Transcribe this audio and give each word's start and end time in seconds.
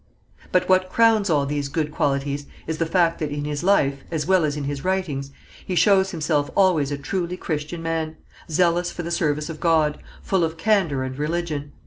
"But 0.51 0.67
what 0.67 0.89
crowns 0.89 1.29
all 1.29 1.45
these 1.45 1.69
good 1.69 1.91
qualities 1.91 2.47
is 2.65 2.79
the 2.79 2.87
fact 2.87 3.19
that 3.19 3.29
in 3.29 3.45
his 3.45 3.61
life, 3.61 4.03
as 4.09 4.25
well 4.25 4.43
as 4.45 4.57
in 4.57 4.63
his 4.63 4.83
writings, 4.83 5.29
he 5.63 5.75
shows 5.75 6.09
himself 6.09 6.49
always 6.57 6.91
a 6.91 6.97
truly 6.97 7.37
Christian 7.37 7.83
man, 7.83 8.15
zealous 8.49 8.91
for 8.91 9.03
the 9.03 9.11
service 9.11 9.47
of 9.47 9.59
God, 9.59 9.99
full 10.23 10.43
of 10.43 10.57
candour 10.57 11.03
and 11.03 11.15
religion. 11.19 11.73